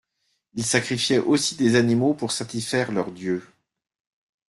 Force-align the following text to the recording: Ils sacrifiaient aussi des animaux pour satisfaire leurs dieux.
Ils 0.55 0.65
sacrifiaient 0.65 1.19
aussi 1.19 1.55
des 1.57 1.75
animaux 1.75 2.15
pour 2.15 2.31
satisfaire 2.31 2.91
leurs 2.91 3.11
dieux. 3.11 3.43